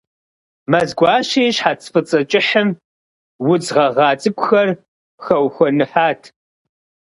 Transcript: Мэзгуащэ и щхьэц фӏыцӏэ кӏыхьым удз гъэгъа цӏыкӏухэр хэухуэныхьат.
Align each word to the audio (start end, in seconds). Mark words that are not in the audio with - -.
Мэзгуащэ 0.69 1.41
и 1.47 1.51
щхьэц 1.55 1.81
фӏыцӏэ 1.91 2.19
кӏыхьым 2.29 2.69
удз 3.51 3.67
гъэгъа 3.75 4.07
цӏыкӏухэр 4.21 4.69
хэухуэныхьат. 5.23 6.21